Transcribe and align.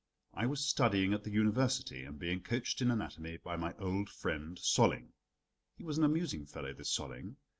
I 0.33 0.47
was 0.47 0.65
studying 0.65 1.13
at 1.13 1.23
the 1.25 1.29
University, 1.29 2.03
and 2.05 2.17
being 2.17 2.41
coached 2.41 2.81
in 2.81 2.89
anatomy 2.89 3.37
by 3.37 3.55
my 3.55 3.75
old 3.77 4.09
friend 4.09 4.57
Solling. 4.57 5.09
He 5.77 5.83
was 5.83 5.99
an 5.99 6.03
amusing 6.03 6.47
fellow, 6.47 6.73
this 6.73 6.89
Solling. 6.89 7.35